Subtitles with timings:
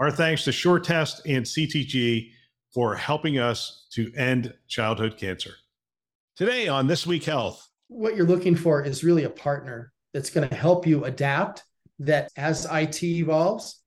[0.00, 2.32] Our thanks to SureTest and CTG
[2.72, 5.52] for helping us to end childhood cancer.
[6.34, 7.68] Today on This Week Health.
[7.86, 11.62] What you're looking for is really a partner that's going to help you adapt,
[12.00, 13.84] that as IT evolves,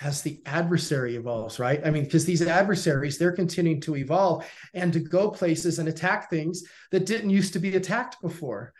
[0.00, 1.82] as the adversary evolves, right?
[1.84, 6.30] I mean, because these adversaries, they're continuing to evolve and to go places and attack
[6.30, 8.72] things that didn't used to be attacked before.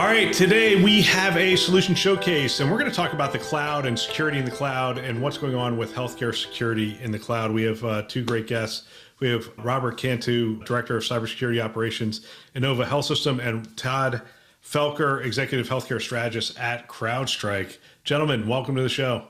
[0.00, 3.38] All right, today we have a solution showcase, and we're going to talk about the
[3.38, 7.18] cloud and security in the cloud and what's going on with healthcare security in the
[7.18, 7.52] cloud.
[7.52, 8.86] We have uh, two great guests.
[9.18, 12.24] We have Robert Cantu, Director of Cybersecurity Operations,
[12.56, 14.22] Inova Health System, and Todd
[14.64, 17.76] Felker, Executive Healthcare Strategist at CrowdStrike.
[18.02, 19.26] Gentlemen, welcome to the show.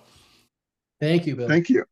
[1.00, 1.48] Thank you, Bill.
[1.48, 1.84] Thank you.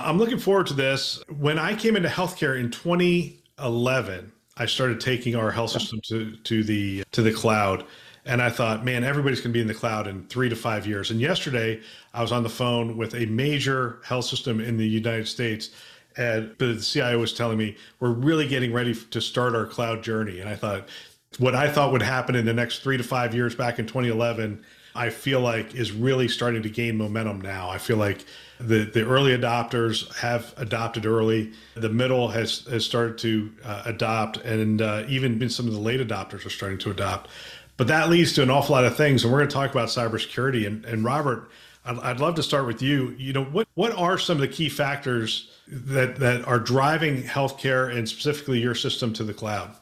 [0.00, 1.22] I'm looking forward to this.
[1.38, 6.62] When I came into healthcare in 2011, I started taking our health system to to
[6.62, 7.86] the to the cloud.
[8.26, 10.86] And I thought, man, everybody's going to be in the cloud in three to five
[10.86, 11.10] years.
[11.10, 11.80] And yesterday,
[12.12, 15.70] I was on the phone with a major health system in the United States,
[16.18, 20.40] and the CIO was telling me we're really getting ready to start our cloud journey.
[20.40, 20.90] And I thought,
[21.38, 24.62] what I thought would happen in the next three to five years back in 2011,
[24.94, 27.70] I feel like is really starting to gain momentum now.
[27.70, 28.26] I feel like
[28.60, 31.52] the the early adopters have adopted early.
[31.74, 36.00] The middle has has started to uh, adopt, and uh, even some of the late
[36.06, 37.30] adopters are starting to adopt.
[37.76, 39.88] But that leads to an awful lot of things, and we're going to talk about
[39.88, 40.66] cybersecurity.
[40.66, 41.50] And, and Robert,
[41.86, 43.14] I'd, I'd love to start with you.
[43.18, 47.94] You know, what what are some of the key factors that that are driving healthcare
[47.96, 49.74] and specifically your system to the cloud?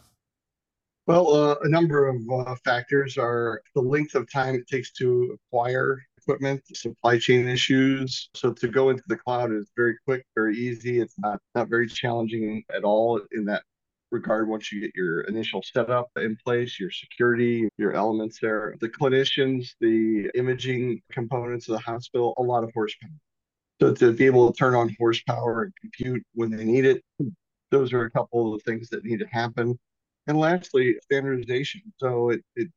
[1.07, 5.39] Well, uh, a number of uh, factors are the length of time it takes to
[5.47, 8.29] acquire equipment, supply chain issues.
[8.35, 11.01] So to go into the cloud is very quick, very easy.
[11.01, 13.63] It's not not very challenging at all in that
[14.11, 18.75] regard once you get your initial setup in place, your security, your elements there.
[18.81, 23.11] The clinicians, the imaging components of the hospital, a lot of horsepower.
[23.81, 27.03] So to be able to turn on horsepower and compute when they need it,
[27.71, 29.79] those are a couple of the things that need to happen.
[30.27, 31.81] And lastly, standardization.
[31.97, 32.69] So it, it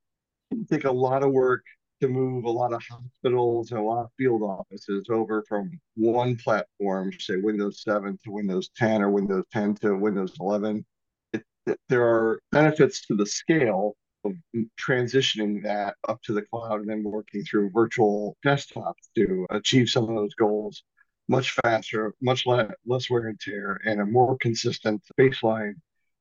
[0.52, 1.64] can take a lot of work
[2.02, 6.36] to move a lot of hospitals and a lot of field offices over from one
[6.36, 10.86] platform, say Windows 7 to Windows 10 or Windows 10 to Windows 11.
[11.34, 11.44] It,
[11.90, 13.96] there are benefits to the scale
[14.26, 14.34] of
[14.80, 20.04] transitioning that up to the cloud and then working through virtual desktops to achieve some
[20.10, 20.84] of those goals
[21.28, 25.74] much faster, much less, less wear and tear, and a more consistent baseline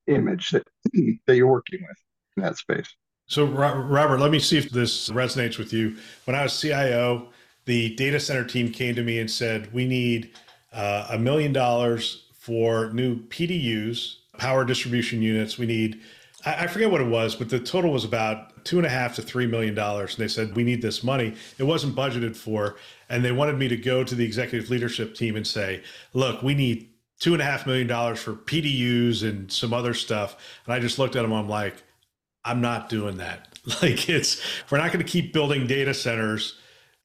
[0.06, 0.66] image that,
[1.26, 1.96] that you're working with
[2.36, 2.94] in that space.
[3.30, 5.96] So, Robert, let me see if this resonates with you.
[6.24, 7.28] When I was CIO,
[7.64, 10.32] the data center team came to me and said, We need
[10.72, 15.58] uh, a million dollars for new PDUs, power distribution units.
[15.58, 16.00] We need,
[16.44, 19.14] I, I forget what it was, but the total was about two and a half
[19.14, 20.16] to three million dollars.
[20.16, 21.36] And they said, We need this money.
[21.56, 22.78] It wasn't budgeted for.
[23.10, 26.54] And they wanted me to go to the executive leadership team and say, Look, we
[26.54, 26.88] need
[27.20, 30.34] two and a half million dollars for PDUs and some other stuff.
[30.66, 31.32] And I just looked at them.
[31.32, 31.84] I'm like,
[32.44, 33.46] I'm not doing that.
[33.82, 34.40] Like it's
[34.70, 36.58] we're not going to keep building data centers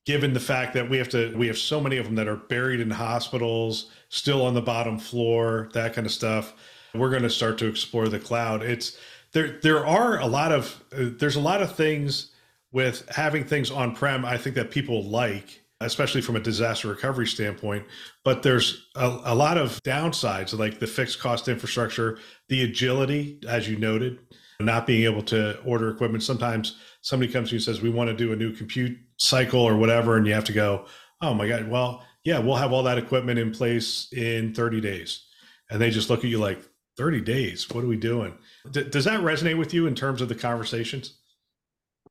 [0.06, 2.38] given the fact that we have to we have so many of them that are
[2.38, 6.54] buried in hospitals, still on the bottom floor, that kind of stuff.
[6.94, 8.64] We're going to start to explore the cloud.
[8.64, 8.98] It's
[9.34, 12.32] there there are a lot of uh, there's a lot of things
[12.72, 17.28] with having things on prem I think that people like especially from a disaster recovery
[17.28, 17.86] standpoint.
[18.24, 23.68] But there's a, a, lot of downsides, like the fixed cost infrastructure, the agility, as
[23.68, 24.20] you noted,
[24.60, 26.24] not being able to order equipment.
[26.24, 29.62] Sometimes somebody comes to you and says, We want to do a new compute cycle
[29.62, 30.18] or whatever.
[30.18, 30.86] And you have to go,
[31.22, 35.26] Oh my God, well, yeah, we'll have all that equipment in place in 30 days.
[35.70, 36.60] And they just look at you like,
[36.98, 38.38] 30 days, what are we doing?
[38.72, 41.18] D- does that resonate with you in terms of the conversations?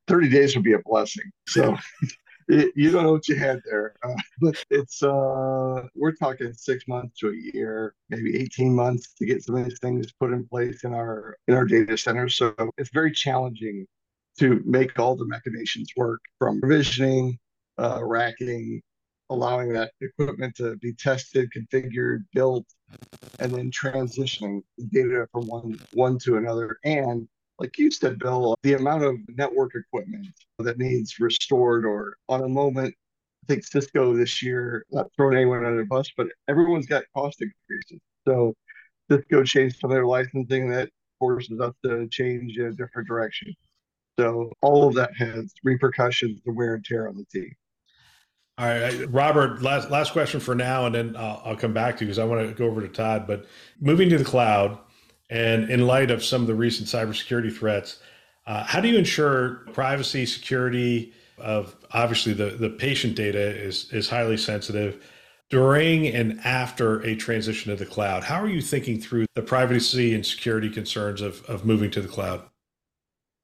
[0.09, 1.25] 30 days would be a blessing.
[1.49, 1.77] So
[2.49, 3.95] it, you don't know what you had there.
[4.03, 9.27] Uh, but it's uh, we're talking six months to a year, maybe 18 months to
[9.27, 12.37] get some of these things put in place in our in our data centers.
[12.37, 13.87] So it's very challenging
[14.39, 17.39] to make all the machinations work from provisioning,
[17.79, 18.83] uh, racking,
[19.31, 22.67] allowing that equipment to be tested, configured, built,
[23.39, 28.55] and then transitioning the data from one one to another and like you said, Bill,
[28.63, 30.29] the amount of network equipment
[30.59, 32.95] that needs restored or on a moment,
[33.45, 37.43] I think Cisco this year, not throwing anyone under the bus, but everyone's got cost
[37.43, 38.01] increases.
[38.27, 38.55] So
[39.11, 43.55] Cisco changed some of their licensing that forces us to change in a different direction.
[44.19, 47.53] So all of that has repercussions and wear and tear on the team.
[48.57, 49.63] All right, Robert.
[49.63, 52.25] Last last question for now, and then I'll, I'll come back to you because I
[52.25, 53.27] want to go over to Todd.
[53.27, 53.47] But
[53.81, 54.79] moving to the cloud,
[55.31, 58.01] and in light of some of the recent cybersecurity threats,
[58.47, 64.09] uh, how do you ensure privacy, security of obviously the, the patient data is, is
[64.09, 65.11] highly sensitive
[65.51, 68.23] during and after a transition to the cloud?
[68.25, 72.09] How are you thinking through the privacy and security concerns of, of moving to the
[72.09, 72.43] cloud?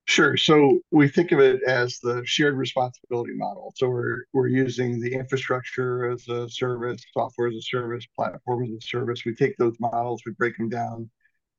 [0.07, 0.37] Sure.
[0.37, 3.73] So we think of it as the shared responsibility model.
[3.77, 8.71] So we're we're using the infrastructure as a service, software as a service, platform as
[8.71, 9.25] a service.
[9.25, 11.09] We take those models, we break them down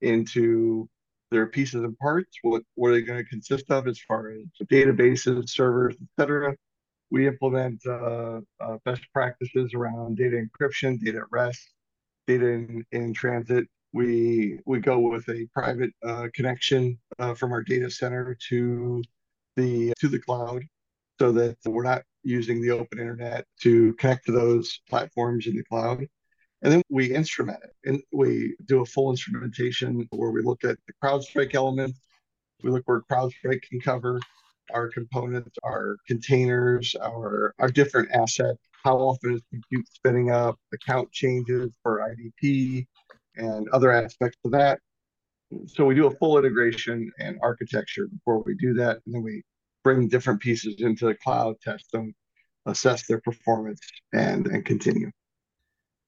[0.02, 0.90] into
[1.32, 2.38] their pieces and parts.
[2.42, 6.56] What what are they going to consist of as far as databases, servers, etc.
[7.10, 11.74] We implement uh, uh, best practices around data encryption, data at rest,
[12.28, 17.62] data in, in transit, we we go with a private uh, connection uh, from our
[17.62, 19.04] data center to
[19.56, 20.64] the to the cloud
[21.20, 25.64] so that we're not using the open internet to connect to those platforms in the
[25.64, 26.08] cloud
[26.62, 30.78] and then we instrument it and we do a full instrumentation where we look at
[30.88, 32.00] the CrowdStrike elements
[32.64, 34.20] we look where CrowdStrike can cover
[34.74, 41.12] our components our containers our our different assets how often is compute spinning up account
[41.12, 42.86] changes for idp
[43.36, 44.80] and other aspects of that.
[45.68, 49.44] So we do a full integration and architecture before we do that, and then we
[49.84, 52.14] bring different pieces into the cloud, test them,
[52.66, 53.82] assess their performance,
[54.14, 55.12] and and continue.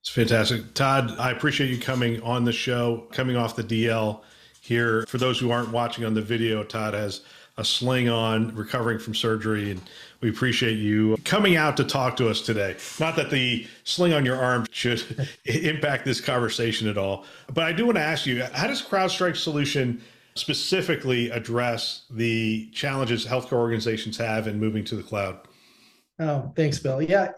[0.03, 1.17] It's fantastic, Todd.
[1.17, 4.19] I appreciate you coming on the show, coming off the DL
[4.59, 5.05] here.
[5.07, 7.21] For those who aren't watching on the video, Todd has
[7.55, 9.81] a sling on, recovering from surgery, and
[10.19, 12.75] we appreciate you coming out to talk to us today.
[12.99, 17.23] Not that the sling on your arm should impact this conversation at all,
[17.53, 20.01] but I do want to ask you how does CrowdStrike Solution
[20.35, 25.39] specifically address the challenges healthcare organizations have in moving to the cloud?
[26.19, 27.01] Oh, thanks, Bill.
[27.01, 27.31] Yeah.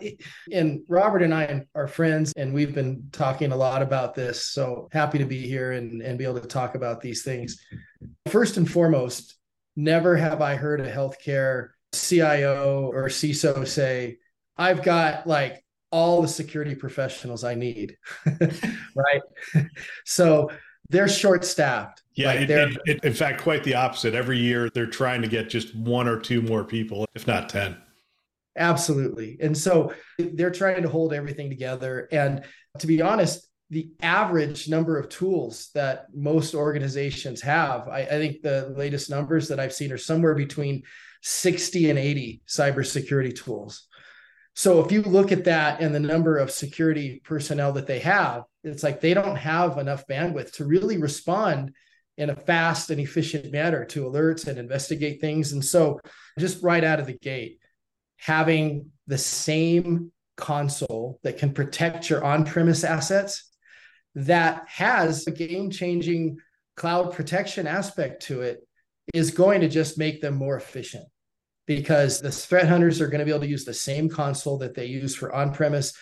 [0.51, 4.47] And Robert and I are friends, and we've been talking a lot about this.
[4.47, 7.57] So happy to be here and, and be able to talk about these things.
[8.27, 9.37] First and foremost,
[9.75, 14.17] never have I heard a healthcare CIO or CISO say,
[14.57, 17.97] I've got like all the security professionals I need.
[18.95, 19.21] right.
[20.05, 20.51] so
[20.89, 22.03] they're short staffed.
[22.15, 24.13] Yeah, like it, it, in fact, quite the opposite.
[24.13, 27.77] Every year they're trying to get just one or two more people, if not 10.
[28.57, 29.37] Absolutely.
[29.41, 32.07] And so they're trying to hold everything together.
[32.11, 32.43] And
[32.79, 38.41] to be honest, the average number of tools that most organizations have, I, I think
[38.41, 40.83] the latest numbers that I've seen are somewhere between
[41.23, 43.87] 60 and 80 cybersecurity tools.
[44.53, 48.43] So if you look at that and the number of security personnel that they have,
[48.63, 51.73] it's like they don't have enough bandwidth to really respond
[52.17, 55.51] in a fast and efficient manner to alerts and investigate things.
[55.51, 55.99] And so
[56.39, 57.59] just right out of the gate,
[58.17, 63.49] having the same console that can protect your on-premise assets
[64.15, 66.37] that has a game-changing
[66.75, 68.65] cloud protection aspect to it
[69.13, 71.05] is going to just make them more efficient
[71.67, 74.73] because the threat hunters are going to be able to use the same console that
[74.73, 75.93] they use for on-premise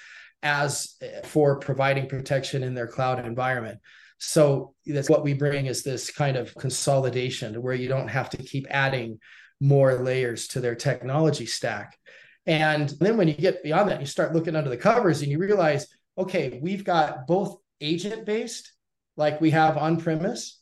[0.41, 3.79] as eh, for providing protection in their cloud environment.
[4.20, 8.29] So that's what we bring is this kind of consolidation to where you don't have
[8.32, 9.20] to keep adding
[9.63, 11.98] more layers to their technology stack.
[12.46, 15.38] And then when you get beyond that, you start looking under the covers and you
[15.38, 18.74] realize, okay, we've got both agent based,
[19.15, 20.60] like we have on premise,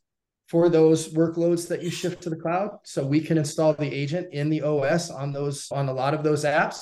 [0.48, 2.77] for those workloads that you shift to the cloud.
[2.84, 6.24] So we can install the agent in the OS on those on a lot of
[6.24, 6.81] those apps.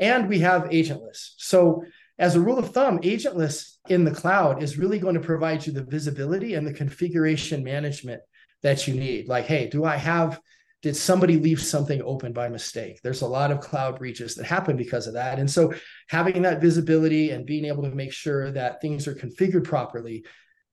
[0.00, 1.34] And we have agentless.
[1.36, 1.84] So
[2.18, 5.72] as a rule of thumb, agentless in the cloud is really going to provide you
[5.72, 8.22] the visibility and the configuration management
[8.62, 9.28] that you need.
[9.28, 10.40] Like, hey, do I have
[10.86, 13.00] did somebody leave something open by mistake?
[13.02, 15.40] There's a lot of cloud breaches that happen because of that.
[15.40, 15.74] And so
[16.08, 20.24] having that visibility and being able to make sure that things are configured properly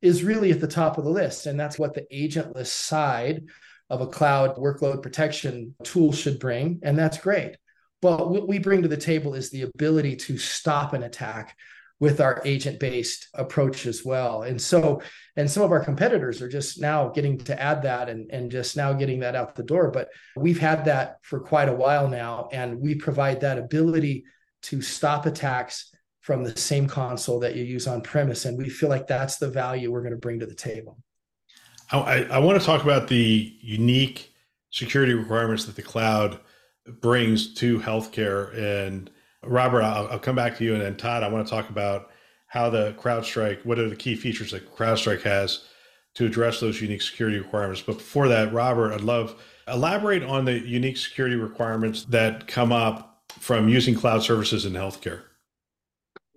[0.03, 1.47] is really at the top of the list.
[1.47, 3.45] And that's what the agentless side
[3.89, 6.81] of a cloud workload protection tool should bring.
[6.83, 7.57] And that's great.
[7.99, 11.57] But what we bring to the table is the ability to stop an attack
[11.99, 14.43] with our agent based approach as well.
[14.43, 15.01] And so,
[15.37, 18.75] and some of our competitors are just now getting to add that and, and just
[18.75, 19.89] now getting that out the door.
[19.89, 22.49] But we've had that for quite a while now.
[22.51, 24.25] And we provide that ability
[24.63, 28.45] to stop attacks from the same console that you use on premise.
[28.45, 30.97] And we feel like that's the value we're going to bring to the table.
[31.91, 34.33] I, I want to talk about the unique
[34.71, 36.39] security requirements that the cloud
[37.01, 38.57] brings to healthcare.
[38.57, 39.11] And
[39.45, 40.73] Robert, I'll, I'll come back to you.
[40.73, 42.11] And then Todd, I want to talk about
[42.47, 45.65] how the CrowdStrike, what are the key features that CrowdStrike has
[46.15, 47.81] to address those unique security requirements.
[47.81, 53.23] But before that, Robert, I'd love elaborate on the unique security requirements that come up
[53.39, 55.21] from using cloud services in healthcare.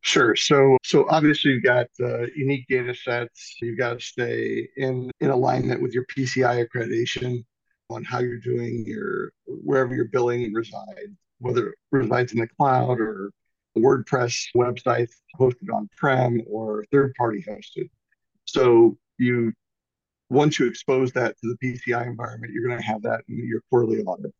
[0.02, 0.36] Sure.
[0.36, 3.56] So, so obviously you've got uh, unique data sets.
[3.60, 7.44] You've got to stay in in alignment with your PCI accreditation
[7.90, 13.00] on how you're doing your wherever your billing resides, whether it resides in the cloud
[13.00, 13.30] or
[13.76, 17.88] WordPress websites hosted on prem or third party hosted.
[18.44, 19.52] So you
[20.28, 23.60] once you expose that to the PCI environment, you're going to have that in your
[23.70, 24.32] quarterly audit.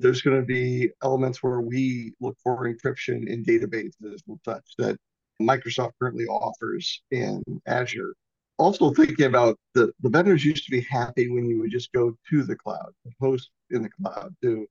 [0.00, 4.96] There's going to be elements where we look for encryption in databases and such that
[5.40, 8.14] Microsoft currently offers in Azure.
[8.58, 12.16] Also thinking about the, the vendors used to be happy when you would just go
[12.28, 14.66] to the cloud, host in the cloud to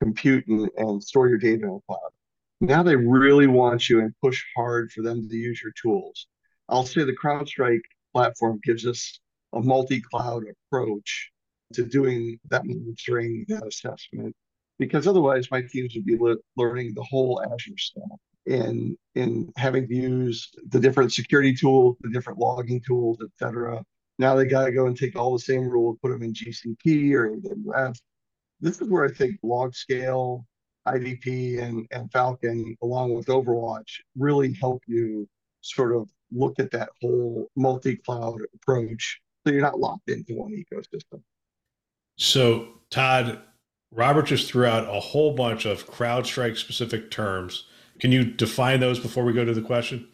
[0.00, 2.10] compute and, and store your data in the cloud.
[2.60, 6.26] Now they really want you and push hard for them to use your tools.
[6.68, 9.20] I'll say the CrowdStrike platform gives us
[9.52, 11.30] a multi-cloud approach
[11.74, 14.34] to doing that monitoring, that assessment,
[14.78, 18.02] because otherwise my teams would be le- learning the whole Azure stack
[18.46, 23.82] and in having to use the different security tools, the different logging tools, et cetera.
[24.18, 27.12] Now they got to go and take all the same rules, put them in GCP
[27.12, 27.98] or AWS.
[28.60, 30.44] This is where I think LogScale,
[30.86, 35.28] IDP, and, and Falcon, along with Overwatch, really help you
[35.60, 41.22] sort of look at that whole multi-cloud approach so you're not locked into one ecosystem.
[42.16, 43.40] So, Todd,
[43.90, 47.64] Robert just threw out a whole bunch of CrowdStrike specific terms.
[48.00, 50.08] Can you define those before we go to the question?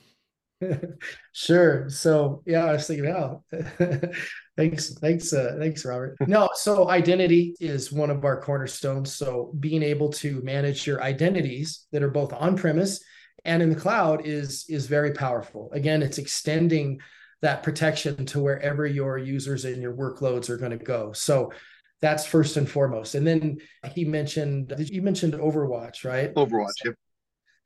[1.32, 1.88] sure.
[1.90, 3.42] So, yeah, I was thinking, oh,
[4.56, 6.16] thanks, thanks, uh, thanks, Robert.
[6.26, 9.14] No, so identity is one of our cornerstones.
[9.14, 13.02] So, being able to manage your identities that are both on premise
[13.44, 15.70] and in the cloud is is very powerful.
[15.72, 17.00] Again, it's extending
[17.42, 21.12] that protection to wherever your users and your workloads are going to go.
[21.12, 21.52] So
[22.00, 23.14] that's first and foremost.
[23.14, 23.58] And then
[23.92, 26.34] he mentioned you mentioned Overwatch, right?
[26.34, 26.94] Overwatch, yep.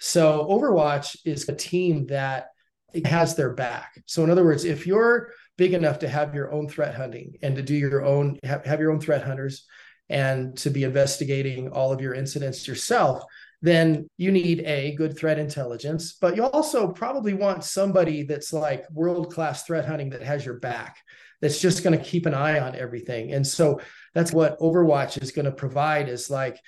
[0.01, 2.49] So Overwatch is a team that
[3.05, 4.03] has their back.
[4.07, 7.57] So in other words, if you're big enough to have your own threat hunting and
[7.57, 9.67] to do your own have, have your own threat hunters
[10.09, 13.23] and to be investigating all of your incidents yourself,
[13.61, 18.89] then you need a good threat intelligence, but you also probably want somebody that's like
[18.91, 20.97] world class threat hunting that has your back,
[21.43, 23.33] that's just going to keep an eye on everything.
[23.33, 23.81] And so
[24.15, 26.59] that's what Overwatch is going to provide is like,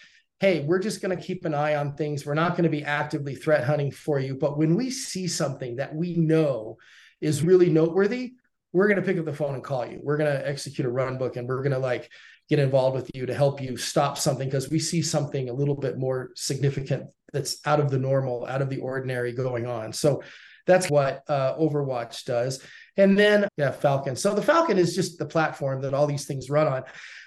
[0.41, 2.27] hey, we're just going to keep an eye on things.
[2.27, 4.35] We're not going to be actively threat hunting for you.
[4.35, 6.77] But when we see something that we know
[7.21, 8.33] is really noteworthy,
[8.73, 10.01] we're going to pick up the phone and call you.
[10.03, 12.11] We're going to execute a run book and we're going to like
[12.49, 15.75] get involved with you to help you stop something because we see something a little
[15.75, 19.93] bit more significant that's out of the normal, out of the ordinary going on.
[19.93, 20.23] So
[20.67, 22.63] that's what uh, Overwatch does.
[22.97, 24.17] And then, yeah, Falcon.
[24.17, 26.83] So the Falcon is just the platform that all these things run on.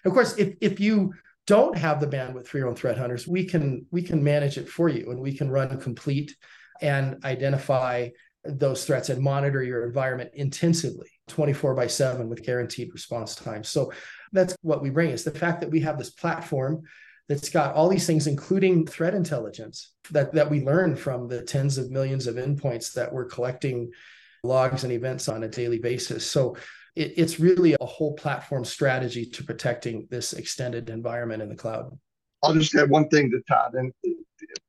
[0.05, 1.13] Of course, if if you
[1.47, 4.69] don't have the bandwidth for your own threat hunters, we can we can manage it
[4.69, 6.35] for you, and we can run complete
[6.81, 8.09] and identify
[8.45, 13.63] those threats and monitor your environment intensively 24 by 7 with guaranteed response time.
[13.63, 13.91] So
[14.31, 16.83] that's what we bring is the fact that we have this platform
[17.29, 21.77] that's got all these things including threat intelligence that that we learn from the tens
[21.77, 23.89] of millions of endpoints that we're collecting
[24.43, 26.29] logs and events on a daily basis.
[26.29, 26.57] So
[26.95, 31.97] it, it's really a whole platform strategy to protecting this extended environment in the cloud.
[32.43, 33.93] I'll just add one thing to todd and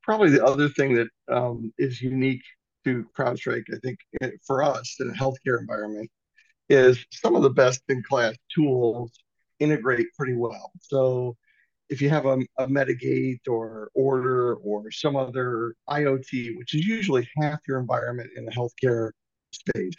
[0.02, 2.42] probably the other thing that um, is unique
[2.84, 3.98] to CrowdStrike, I think
[4.46, 6.10] for us in a healthcare environment,
[6.68, 9.12] is some of the best in class tools
[9.60, 10.72] integrate pretty well.
[10.80, 11.36] So
[11.90, 17.28] if you have a, a Medigate or Ordr or some other IoT, which is usually
[17.36, 19.10] half your environment in the healthcare
[19.52, 19.94] space,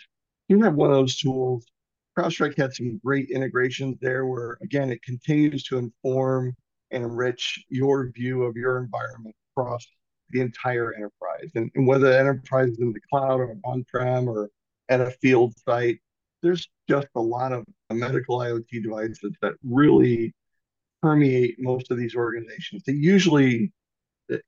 [0.48, 1.66] you have one of those tools.
[2.18, 6.56] CrowdStrike had some great integrations there where, again, it continues to inform
[6.92, 9.86] and enrich your view of your environment across
[10.30, 11.52] the entire enterprise.
[11.56, 14.50] And, and whether the enterprise is in the cloud or on-prem or
[14.90, 16.00] at a field site,
[16.46, 20.34] there's just a lot of medical IoT devices that really
[21.02, 22.84] permeate most of these organizations.
[22.86, 23.74] They usually,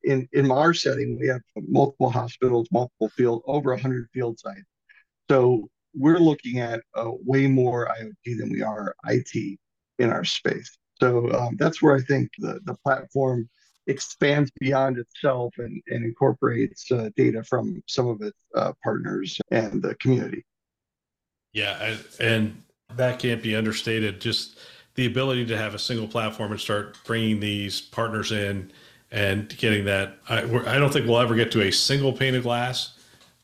[0.04, 4.62] in, in our setting, we have multiple hospitals, multiple field, over 100 field sites.
[5.28, 9.58] So we're looking at uh, way more IoT than we are IT
[9.98, 10.78] in our space.
[11.00, 13.48] So um, that's where I think the, the platform
[13.88, 19.82] expands beyond itself and, and incorporates uh, data from some of its uh, partners and
[19.82, 20.44] the community.
[21.52, 22.62] Yeah, and
[22.96, 24.20] That can't be understated.
[24.20, 24.58] Just
[24.94, 28.72] the ability to have a single platform and start bringing these partners in
[29.10, 30.16] and getting that.
[30.28, 32.98] I, I don't think we'll ever get to a single pane of glass,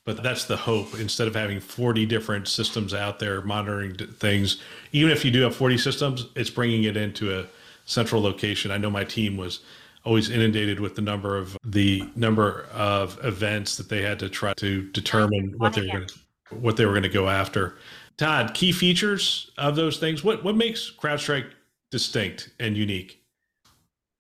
[0.05, 0.99] but that's the hope.
[0.99, 4.61] Instead of having 40 different systems out there monitoring things,
[4.93, 7.47] even if you do have 40 systems, it's bringing it into a
[7.87, 8.71] central location.
[8.71, 9.61] I know my team was
[10.05, 14.53] always inundated with the number of the number of events that they had to try
[14.55, 16.15] to determine what they were going to,
[16.61, 17.77] what they were going to go after.
[18.17, 20.23] Todd, key features of those things.
[20.23, 21.51] What what makes CrowdStrike
[21.91, 23.23] distinct and unique?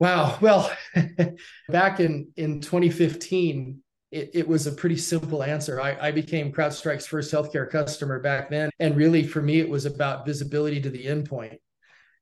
[0.00, 0.38] Wow.
[0.40, 0.70] Well,
[1.68, 5.80] back in in 2015, it, it, was a pretty simple answer.
[5.80, 8.70] I, I, became CrowdStrike's first healthcare customer back then.
[8.78, 11.58] And really, for me, it was about visibility to the endpoint.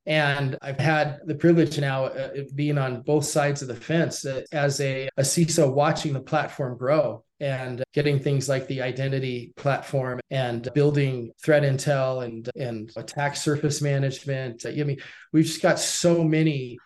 [0.05, 4.41] And I've had the privilege now uh, being on both sides of the fence uh,
[4.51, 10.19] as a, a CISO watching the platform grow and getting things like the identity platform
[10.31, 14.65] and building threat intel and, and attack surface management.
[14.65, 14.97] I mean,
[15.31, 16.77] we've just got so many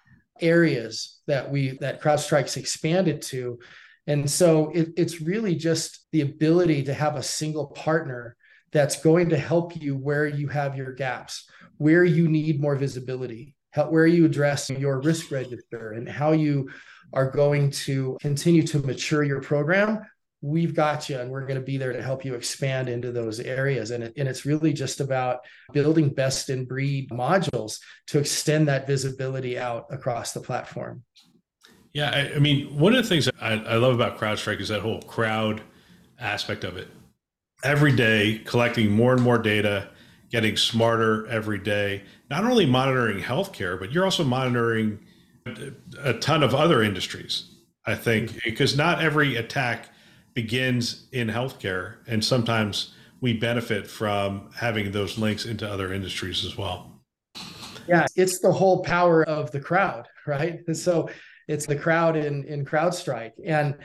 [0.41, 3.57] areas that we that CrowdStrike's expanded to
[4.07, 8.37] and so it, it's really just the ability to have a single partner
[8.71, 13.55] that's going to help you where you have your gaps, where you need more visibility,
[13.71, 16.69] how, where you address your risk register, and how you
[17.13, 19.99] are going to continue to mature your program.
[20.41, 23.39] We've got you, and we're going to be there to help you expand into those
[23.39, 23.91] areas.
[23.91, 25.39] And, it, and it's really just about
[25.73, 31.03] building best in breed modules to extend that visibility out across the platform.
[31.93, 34.81] Yeah, I, I mean, one of the things I, I love about CrowdStrike is that
[34.81, 35.61] whole crowd
[36.19, 36.87] aspect of it.
[37.63, 39.89] Every day, collecting more and more data,
[40.29, 44.99] getting smarter every day, not only monitoring healthcare, but you're also monitoring
[46.03, 48.39] a ton of other industries, I think, mm-hmm.
[48.43, 49.89] because not every attack
[50.37, 51.95] begins in healthcare.
[52.05, 57.01] And sometimes we benefit from having those links into other industries as well.
[57.87, 60.59] Yeah, it's the whole power of the crowd, right?
[60.67, 61.09] And so
[61.47, 63.31] it's the crowd in in CrowdStrike.
[63.43, 63.77] And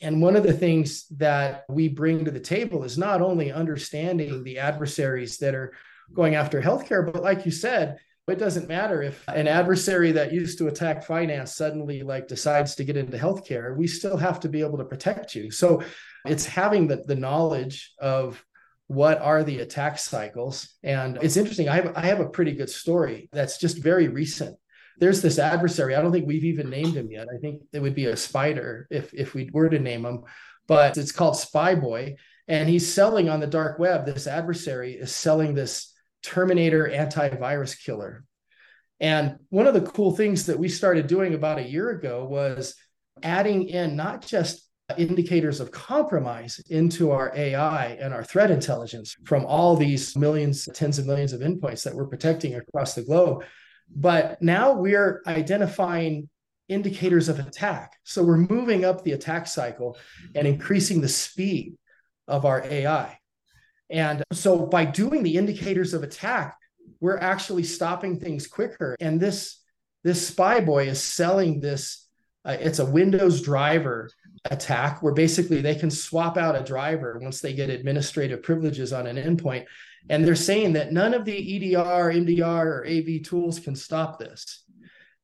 [0.00, 4.44] and one of the things that we bring to the table is not only understanding
[4.44, 5.72] the adversaries that are
[6.14, 7.96] going after healthcare, but like you said,
[8.28, 12.84] it doesn't matter if an adversary that used to attack finance suddenly like decides to
[12.84, 15.50] get into healthcare, we still have to be able to protect you.
[15.50, 15.82] So
[16.24, 18.44] it's having the, the knowledge of
[18.88, 20.74] what are the attack cycles.
[20.82, 21.68] And it's interesting.
[21.68, 24.56] I have, I have a pretty good story that's just very recent
[24.98, 25.94] there's this adversary.
[25.94, 27.26] I don't think we've even named him yet.
[27.32, 30.24] I think it would be a spider if if we were to name him,
[30.66, 32.16] but it's called Spyboy,
[32.48, 34.06] and he's selling on the dark web.
[34.06, 35.92] This adversary is selling this
[36.26, 38.24] Terminator antivirus killer.
[38.98, 42.74] And one of the cool things that we started doing about a year ago was
[43.22, 49.44] adding in not just indicators of compromise into our AI and our threat intelligence from
[49.44, 53.44] all these millions, tens of millions of endpoints that we're protecting across the globe,
[53.94, 56.28] but now we're identifying
[56.68, 57.92] indicators of attack.
[58.02, 59.96] So we're moving up the attack cycle
[60.34, 61.76] and increasing the speed
[62.26, 63.16] of our AI.
[63.90, 66.56] And so by doing the indicators of attack,
[67.00, 68.96] we're actually stopping things quicker.
[69.00, 69.60] And this
[70.04, 72.06] this Spyboy is selling this.
[72.44, 74.08] Uh, it's a Windows driver
[74.44, 79.08] attack where basically they can swap out a driver once they get administrative privileges on
[79.08, 79.66] an endpoint
[80.08, 84.62] and they're saying that none of the EDR, MDR, or AV tools can stop this.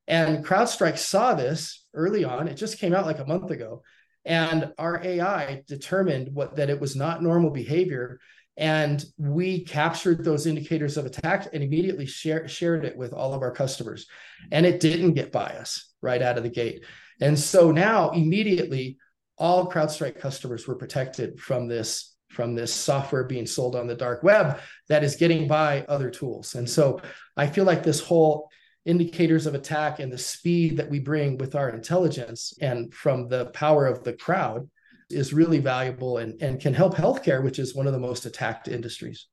[0.09, 2.48] And CrowdStrike saw this early on.
[2.48, 3.83] It just came out like a month ago.
[4.25, 8.18] And our AI determined what that it was not normal behavior.
[8.57, 13.43] And we captured those indicators of attack and immediately share, shared it with all of
[13.43, 14.07] our customers.
[14.51, 16.85] And it didn't get by us right out of the gate.
[17.21, 18.99] And so now immediately
[19.38, 24.23] all CrowdStrike customers were protected from this from this software being sold on the dark
[24.23, 26.55] web that is getting by other tools.
[26.55, 26.99] And so
[27.37, 28.49] I feel like this whole
[28.87, 33.47] indicators of attack and the speed that we bring with our intelligence and from the
[33.47, 34.69] power of the crowd
[35.12, 38.68] is really valuable and, and can help healthcare, which is one of the most attacked
[38.68, 39.27] industries.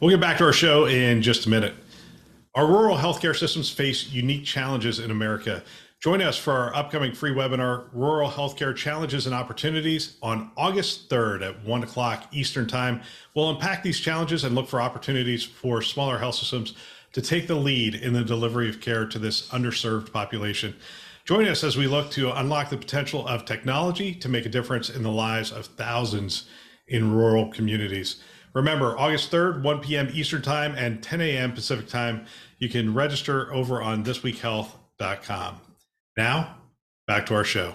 [0.00, 1.74] We'll get back to our show in just a minute.
[2.54, 5.62] Our rural healthcare systems face unique challenges in America.
[6.00, 11.46] Join us for our upcoming free webinar, Rural Healthcare Challenges and Opportunities, on August 3rd
[11.46, 13.02] at 1 o'clock Eastern Time.
[13.34, 16.72] We'll unpack these challenges and look for opportunities for smaller health systems
[17.12, 20.74] to take the lead in the delivery of care to this underserved population.
[21.30, 24.90] Join us as we look to unlock the potential of technology to make a difference
[24.90, 26.46] in the lives of thousands
[26.88, 28.20] in rural communities.
[28.52, 30.08] Remember, August 3rd, 1 p.m.
[30.12, 31.52] Eastern Time and 10 a.m.
[31.52, 32.26] Pacific Time.
[32.58, 35.60] You can register over on thisweekhealth.com.
[36.16, 36.56] Now,
[37.06, 37.74] back to our show.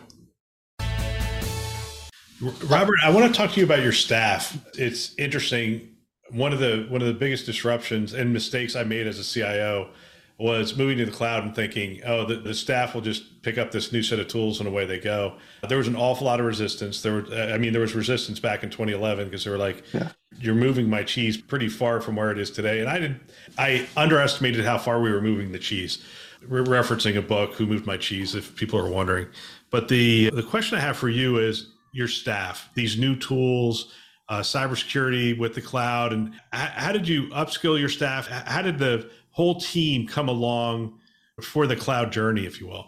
[2.65, 4.57] Robert, I want to talk to you about your staff.
[4.73, 5.95] It's interesting.
[6.31, 9.91] one of the one of the biggest disruptions and mistakes I made as a CIO
[10.37, 13.71] was moving to the cloud and thinking, oh, the, the staff will just pick up
[13.71, 15.37] this new set of tools and away they go.
[15.69, 17.01] There was an awful lot of resistance.
[17.01, 20.09] There were, I mean, there was resistance back in 2011 because they were like, yeah.
[20.37, 22.81] you're moving my cheese pretty far from where it is today.
[22.81, 23.19] And I did,
[23.57, 26.03] I underestimated how far we were moving the cheese.
[26.49, 29.27] We're referencing a book, Who Moved My Cheese, if people are wondering.
[29.71, 33.93] But the the question I have for you is your staff, these new tools,
[34.29, 38.27] uh, cybersecurity with the cloud, and how, how did you upskill your staff?
[38.27, 40.97] How did the whole team come along
[41.41, 42.87] for the cloud journey, if you will?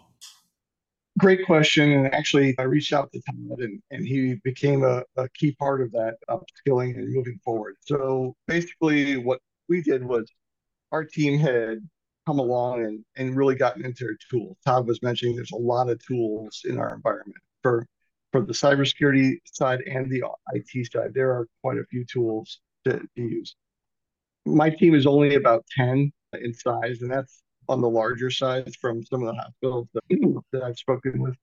[1.20, 1.92] Great question.
[1.92, 5.82] And actually, I reached out to Todd and, and he became a, a key part
[5.82, 7.76] of that upskilling and moving forward.
[7.82, 10.32] So basically, what we did was
[10.94, 11.80] our team had
[12.26, 14.56] come along and, and really gotten into their tools.
[14.66, 17.86] Todd was mentioning there's a lot of tools in our environment for
[18.32, 21.14] for the cybersecurity side and the IT side.
[21.14, 23.56] There are quite a few tools to, to use.
[24.46, 29.04] My team is only about 10 in size, and that's on the larger size from
[29.04, 30.04] some of the hospitals that,
[30.52, 31.36] that I've spoken with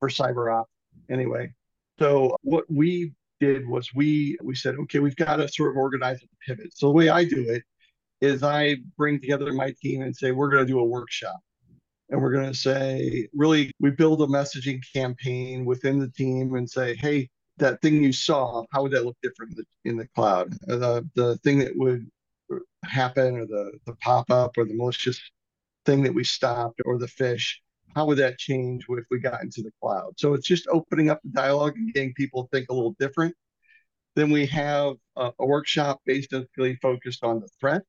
[0.00, 0.68] for cyber op
[1.10, 1.52] anyway.
[1.98, 6.20] So what we did was we we said, okay, we've got to sort of organize
[6.20, 6.76] and pivot.
[6.76, 7.62] So the way I do it
[8.20, 11.40] is I bring together my team and say, we're going to do a workshop.
[12.08, 16.70] And we're going to say, really, we build a messaging campaign within the team and
[16.70, 20.08] say, hey, that thing you saw, how would that look different in the, in the
[20.14, 20.52] cloud?
[20.66, 22.08] The, the thing that would
[22.84, 25.20] happen or the, the pop up or the malicious
[25.86, 27.54] thing that we stopped or the phish
[27.94, 30.14] how would that change if we got into the cloud?
[30.18, 33.34] So it's just opening up the dialogue and getting people think a little different.
[34.16, 37.82] Then we have a, a workshop basically focused on the threat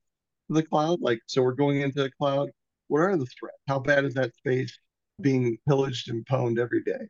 [0.50, 1.00] of the cloud.
[1.02, 2.50] Like, so we're going into the cloud.
[2.88, 3.58] What are the threats?
[3.68, 4.78] How bad is that space
[5.22, 7.08] being pillaged and pwned every day?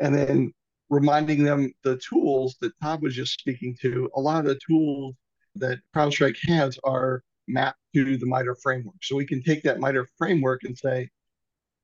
[0.00, 0.52] And then
[0.90, 4.08] reminding them the tools that Todd was just speaking to.
[4.16, 5.14] A lot of the tools
[5.58, 8.96] that CrowdStrike has are mapped to the MITRE framework.
[9.02, 11.08] So we can take that MITRE framework and say,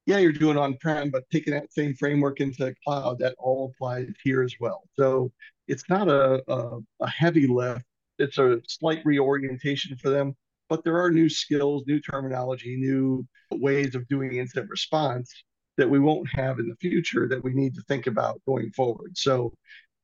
[0.06, 4.08] yeah, you're doing on-prem, but taking that same framework into the cloud, that all applies
[4.22, 4.82] here as well.
[4.98, 5.32] So
[5.66, 7.84] it's not a, a, a heavy lift.
[8.18, 10.36] It's a slight reorientation for them,
[10.68, 15.32] but there are new skills, new terminology, new ways of doing incident response
[15.78, 19.16] that we won't have in the future that we need to think about going forward.
[19.16, 19.52] So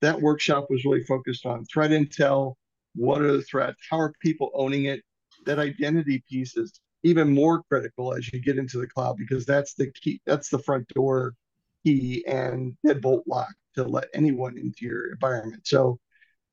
[0.01, 2.55] that workshop was really focused on threat intel,
[2.95, 3.79] what are the threats?
[3.89, 5.03] How are people owning it?
[5.47, 9.75] That identity piece is even more critical as you get into the cloud because that's
[9.75, 11.35] the key, that's the front door
[11.85, 15.67] key and deadbolt lock to let anyone into your environment.
[15.67, 15.99] So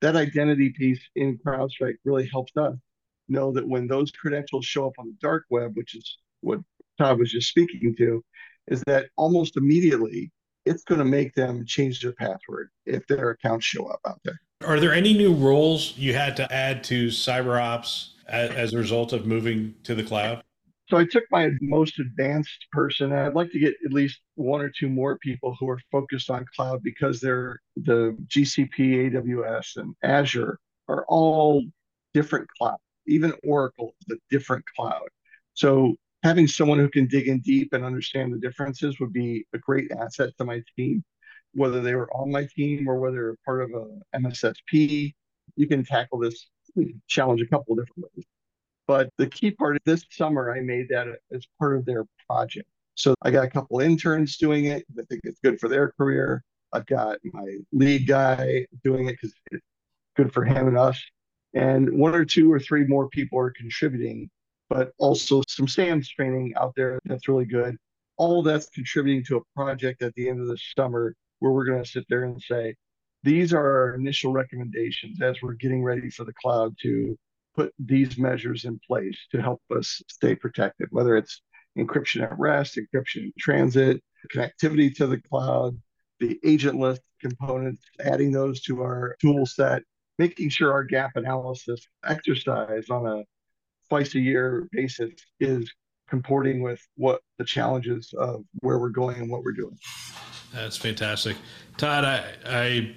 [0.02, 2.76] that identity piece in CrowdStrike really helps us
[3.28, 6.60] know that when those credentials show up on the dark web, which is what
[6.97, 8.23] Todd was just speaking to,
[8.67, 10.32] is that almost immediately
[10.65, 14.39] it's going to make them change their password if their accounts show up out there.
[14.65, 19.13] Are there any new roles you had to add to CyberOps as, as a result
[19.13, 20.43] of moving to the cloud?
[20.89, 24.62] So I took my most advanced person, and I'd like to get at least one
[24.62, 29.93] or two more people who are focused on cloud because they're the GCP, AWS, and
[30.02, 31.63] Azure are all
[32.13, 32.78] different cloud.
[33.06, 35.08] Even Oracle is a different cloud.
[35.54, 39.58] So having someone who can dig in deep and understand the differences would be a
[39.60, 41.04] great asset to my team
[41.54, 45.14] whether they were on my team or whether part of a MSSP.
[45.56, 46.48] You can tackle this
[47.08, 48.26] challenge a couple of different ways.
[48.88, 52.68] But the key part of this summer, I made that as part of their project.
[52.96, 54.86] So I got a couple interns doing it.
[54.98, 56.44] I think it's good for their career.
[56.74, 59.64] I've got my lead guy doing it because it's
[60.16, 61.02] good for him and us.
[61.54, 64.30] And one or two or three more people are contributing,
[64.70, 67.78] but also some SANS training out there that's really good.
[68.18, 71.84] All that's contributing to a project at the end of the summer where we're going
[71.84, 72.76] to sit there and say,
[73.23, 77.17] these are our initial recommendations as we're getting ready for the cloud to
[77.56, 81.41] put these measures in place to help us stay protected, whether it's
[81.78, 84.02] encryption at rest, encryption in transit,
[84.34, 85.76] connectivity to the cloud,
[86.19, 89.82] the agentless components, adding those to our tool set,
[90.19, 93.23] making sure our gap analysis exercise on a
[93.89, 95.71] twice a year basis is
[96.10, 99.78] comporting with what the challenges of where we're going and what we're doing.
[100.54, 101.38] That's fantastic.
[101.78, 102.96] Todd, I, I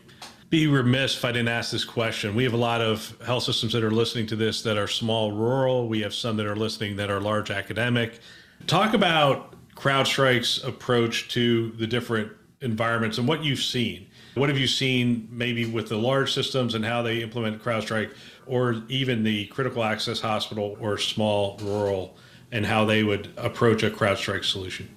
[0.51, 2.35] be remiss if I didn't ask this question.
[2.35, 5.33] We have a lot of health systems that are listening to this that are small
[5.33, 5.89] rural.
[5.89, 8.19] We have some that are listening that are large academic.
[8.67, 14.09] Talk about CrowdStrike's approach to the different environments and what you've seen.
[14.35, 18.13] What have you seen maybe with the large systems and how they implement CrowdStrike,
[18.47, 22.17] or even the critical access hospital or small rural,
[22.53, 24.89] and how they would approach a CrowdStrike solution?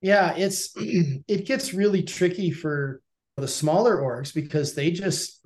[0.00, 3.02] Yeah, it's it gets really tricky for
[3.36, 5.40] the smaller orgs because they just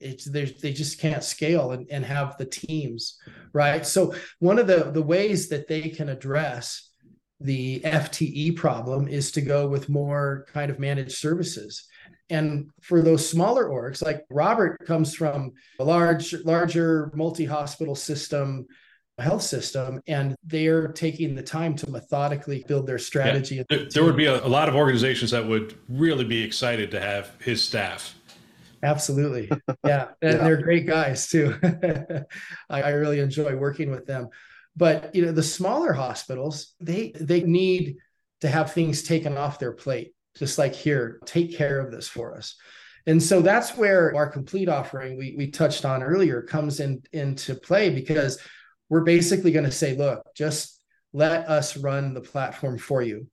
[0.00, 3.16] it's they they just can't scale and, and have the teams
[3.52, 3.86] right?
[3.86, 6.90] So one of the the ways that they can address
[7.40, 11.84] the fte problem is to go with more kind of managed services.
[12.30, 18.66] And for those smaller orgs like robert comes from a large larger multi-hospital system
[19.22, 23.62] health system and they're taking the time to methodically build their strategy yeah.
[23.68, 27.00] there, there, would be a, a lot of organizations that would really be excited to
[27.00, 28.14] have his staff
[28.82, 29.50] Absolutely.
[29.84, 30.08] Yeah.
[30.20, 30.44] And yeah.
[30.44, 31.54] they're great guys too.
[32.70, 34.28] I, I really enjoy working with them.
[34.76, 37.96] But you know, the smaller hospitals, they they need
[38.40, 42.36] to have things taken off their plate, just like here, take care of this for
[42.36, 42.56] us.
[43.06, 47.54] And so that's where our complete offering we, we touched on earlier comes in into
[47.54, 48.38] play because
[48.88, 50.80] we're basically going to say, look, just
[51.12, 53.26] let us run the platform for you.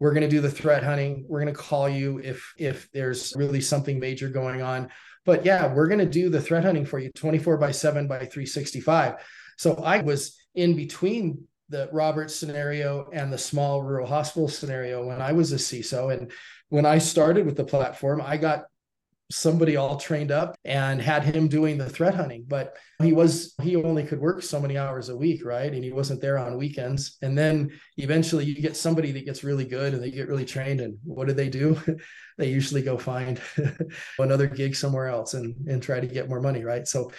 [0.00, 1.24] We're going to do the threat hunting.
[1.28, 4.90] We're going to call you if if there's really something major going on.
[5.28, 8.16] But yeah we're going to do the threat hunting for you 24 by 7 by
[8.16, 9.16] 365
[9.58, 15.20] so i was in between the robert scenario and the small rural hospital scenario when
[15.20, 16.32] i was a ciso and
[16.70, 18.64] when i started with the platform i got
[19.30, 22.44] somebody all trained up and had him doing the threat hunting.
[22.48, 25.72] But he was he only could work so many hours a week right?
[25.72, 27.18] And he wasn't there on weekends.
[27.20, 30.80] And then eventually you get somebody that gets really good and they get really trained.
[30.80, 31.80] And what do they do?
[32.38, 33.40] They usually go find
[34.20, 36.86] another gig somewhere else and and try to get more money right?
[36.86, 37.10] So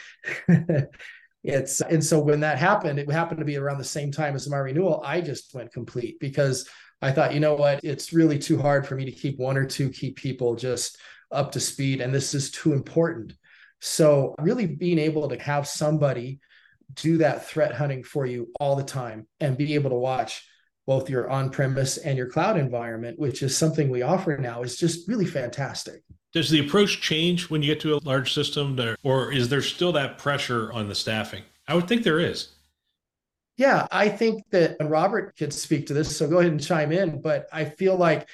[1.43, 4.49] it's and so when that happened it happened to be around the same time as
[4.49, 5.03] my renewal.
[5.05, 6.69] I just went complete because
[7.01, 7.81] i thought you know what?
[7.83, 10.97] It's really too hard for me to keep one or two key people just
[11.31, 13.33] up to speed and this is too important.
[13.81, 16.39] So really being able to have somebody
[16.95, 20.45] do that threat hunting for you all the time and be able to watch
[20.87, 25.07] both your on-premise and your cloud environment which is something we offer now is just
[25.07, 26.03] really fantastic.
[26.33, 29.91] Does the approach change when you get to a large system or is there still
[29.93, 31.43] that pressure on the staffing?
[31.67, 32.49] I would think there is.
[33.57, 37.21] Yeah i think that robert could speak to this so go ahead and chime in
[37.21, 38.27] but i feel like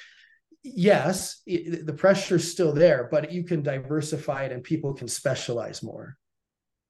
[0.74, 5.82] yes, it, the pressure's still there, but you can diversify it and people can specialize
[5.82, 6.16] more.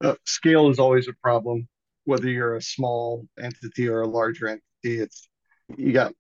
[0.03, 1.69] Uh, scale is always a problem,
[2.05, 5.01] whether you're a small entity or a larger entity.
[5.03, 5.29] It's
[5.77, 6.13] you got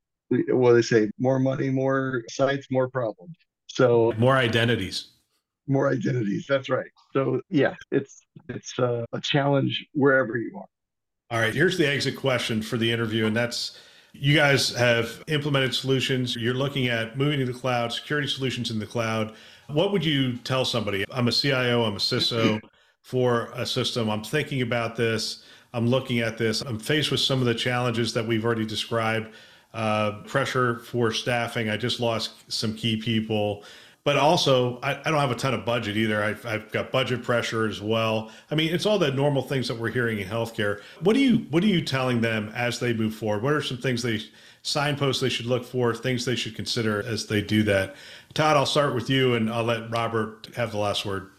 [0.48, 3.36] what they say: more money, more sites, more problems.
[3.66, 5.08] So more identities.
[5.66, 6.46] More identities.
[6.48, 6.90] That's right.
[7.12, 10.66] So yeah, it's it's uh, a challenge wherever you are.
[11.30, 11.54] All right.
[11.54, 13.78] Here's the exit question for the interview, and that's
[14.20, 16.36] you guys have implemented solutions.
[16.36, 19.34] You're looking at moving to the cloud, security solutions in the cloud.
[19.68, 21.04] What would you tell somebody?
[21.12, 22.60] I'm a CIO, I'm a CISO
[23.02, 24.10] for a system.
[24.10, 25.44] I'm thinking about this.
[25.72, 26.60] I'm looking at this.
[26.62, 29.34] I'm faced with some of the challenges that we've already described.
[29.74, 31.68] Uh, pressure for staffing.
[31.68, 33.62] I just lost some key people
[34.06, 36.22] but also I, I, don't have a ton of budget either.
[36.22, 38.30] I've, I've, got budget pressure as well.
[38.52, 40.80] I mean, it's all the normal things that we're hearing in healthcare.
[41.00, 43.42] What are you What are you telling them as they move forward?
[43.42, 44.20] What are some things they
[44.62, 45.92] signposts they should look for?
[45.92, 47.96] Things they should consider as they do that.
[48.32, 51.32] Todd, I'll start with you, and I'll let Robert have the last word.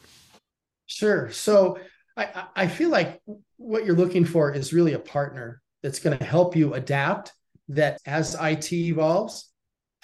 [0.87, 1.31] Sure.
[1.31, 1.79] So
[2.17, 3.21] I, I feel like
[3.55, 7.31] what you're looking for is really a partner that's going to help you adapt.
[7.69, 9.51] That as IT evolves,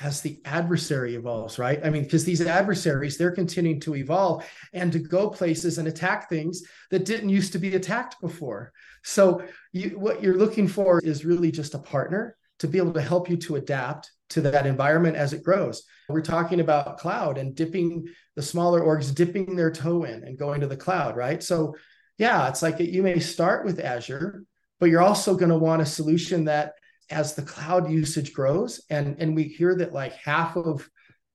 [0.03, 1.79] as the adversary evolves, right?
[1.83, 6.27] I mean, because these adversaries, they're continuing to evolve and to go places and attack
[6.27, 6.61] things
[6.91, 8.73] that didn't used to be attacked before.
[9.03, 13.01] So, you, what you're looking for is really just a partner to be able to
[13.01, 15.83] help you to adapt to that environment as it grows.
[16.09, 20.61] We're talking about cloud and dipping the smaller orgs, dipping their toe in and going
[20.61, 21.41] to the cloud, right?
[21.41, 21.75] So,
[22.17, 24.43] yeah, it's like you may start with Azure,
[24.79, 26.73] but you're also going to want a solution that
[27.13, 30.89] as the cloud usage grows and and we hear that like half of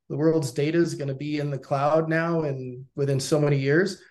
[0.09, 3.57] the world's data is going to be in the cloud now and within so many
[3.57, 4.03] years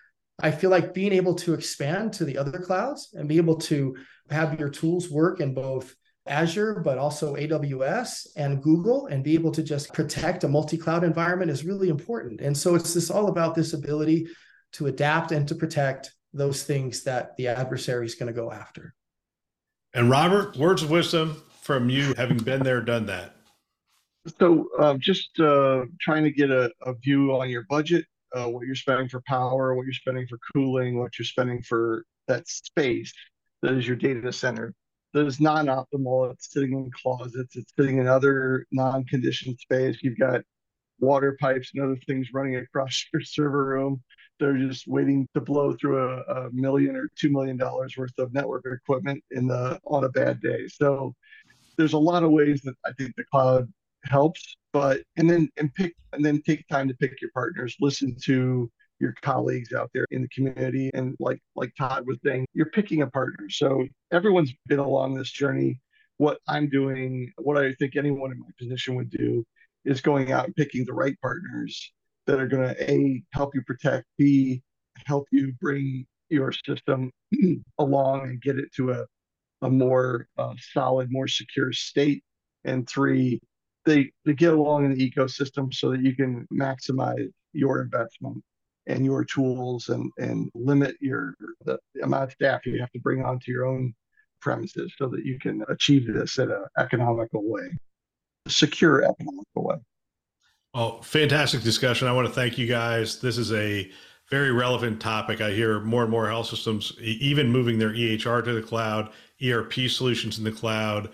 [0.42, 3.94] i feel like being able to expand to the other clouds and be able to
[4.30, 5.94] have your tools work in both
[6.28, 11.50] azure but also aws and google and be able to just protect a multi-cloud environment
[11.50, 12.40] is really important.
[12.40, 14.28] And so it's this all about this ability
[14.72, 18.94] to adapt and to protect those things that the adversary is going to go after.
[19.94, 23.34] And robert words of wisdom from you having been there, done that?
[24.40, 28.64] So, uh, just uh, trying to get a, a, view on your budget, uh, what
[28.64, 33.12] you're spending for power, what you're spending for cooling, what you're spending for that space
[33.60, 34.72] that is your data center.
[35.12, 36.32] That is non optimal.
[36.32, 39.98] It's sitting in closets, it's sitting in other non conditioned space.
[40.02, 40.40] You've got
[41.00, 44.02] water pipes and other things running across your server room.
[44.40, 48.32] They're just waiting to blow through a, a million or two million dollars worth of
[48.32, 50.66] network equipment in the on a bad day.
[50.68, 51.14] So
[51.78, 53.72] there's a lot of ways that I think the cloud
[54.04, 57.76] helps, but and then and pick and then take time to pick your partners.
[57.80, 60.90] Listen to your colleagues out there in the community.
[60.92, 63.48] And like like Todd was saying, you're picking a partner.
[63.48, 65.80] So everyone's been along this journey.
[66.18, 69.44] What I'm doing, what I think anyone in my position would do,
[69.84, 71.92] is going out and picking the right partners
[72.26, 74.62] that are going to a help you protect, b
[75.06, 77.10] help you bring your system
[77.78, 79.06] along and get it to a
[79.62, 82.22] a more uh, solid, more secure state,
[82.64, 83.40] and three,
[83.84, 88.42] they they get along in the ecosystem so that you can maximize your investment
[88.86, 93.24] and your tools and and limit your the amount of staff you have to bring
[93.24, 93.94] onto your own
[94.40, 97.68] premises so that you can achieve this in an economical way,
[98.46, 99.76] a secure economical way.
[100.74, 102.08] Well, fantastic discussion.
[102.08, 103.20] I want to thank you guys.
[103.20, 103.90] This is a
[104.30, 105.40] very relevant topic.
[105.40, 109.10] I hear more and more health systems even moving their EHR to the cloud,
[109.44, 111.10] ERP solutions in the cloud.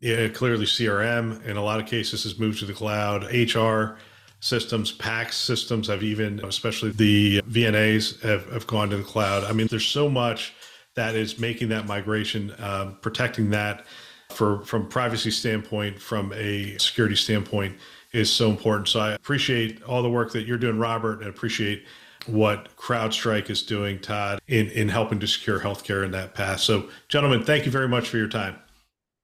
[0.00, 3.24] Yeah, clearly CRM in a lot of cases has moved to the cloud.
[3.32, 3.98] HR
[4.40, 9.44] systems, PACS systems have even, especially the VNAs, have, have gone to the cloud.
[9.44, 10.54] I mean, there's so much
[10.94, 13.86] that is making that migration, um, protecting that
[14.30, 17.76] for from privacy standpoint, from a security standpoint,
[18.12, 18.88] is so important.
[18.88, 21.84] So I appreciate all the work that you're doing, Robert, and appreciate
[22.28, 26.60] what CrowdStrike is doing, Todd, in, in helping to secure healthcare in that path.
[26.60, 28.56] So, gentlemen, thank you very much for your time.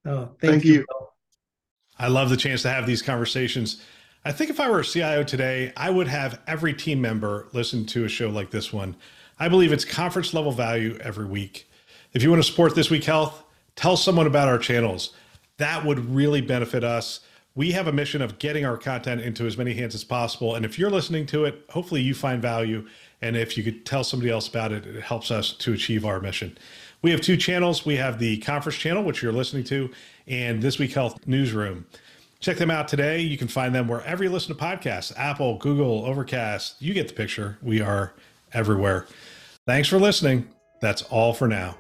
[0.07, 0.73] Oh, thank, thank you.
[0.75, 0.87] you.
[1.99, 3.83] I love the chance to have these conversations.
[4.25, 7.85] I think if I were a CIO today, I would have every team member listen
[7.87, 8.97] to a show like this one.
[9.39, 11.69] I believe it's conference level value every week.
[12.13, 13.45] If you want to support This Week Health,
[13.77, 15.13] tell someone about our channels.
[15.59, 17.21] That would really benefit us.
[17.57, 20.57] We have a mission of getting our content into as many hands as possible.
[20.57, 22.85] And if you're listening to it, hopefully you find value.
[23.23, 26.21] And if you could tell somebody else about it, it helps us to achieve our
[26.21, 26.59] mission.
[27.03, 27.87] We have two channels.
[27.87, 29.91] We have the conference channel, which you're listening to,
[30.27, 31.87] and This Week Health Newsroom.
[32.41, 33.21] Check them out today.
[33.21, 36.83] You can find them wherever you listen to podcasts Apple, Google, Overcast.
[36.83, 37.59] You get the picture.
[37.63, 38.15] We are
[38.53, 39.07] everywhere.
[39.65, 40.49] Thanks for listening.
[40.81, 41.77] That's all for now.